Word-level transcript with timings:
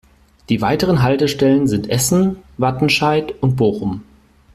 Die 0.49 0.61
weiteren 0.61 1.03
Haltestellen 1.03 1.67
sind 1.67 1.87
Essen, 1.87 2.37
Wattenscheid 2.57 3.35
und 3.43 3.55
Bochum. 3.55 4.01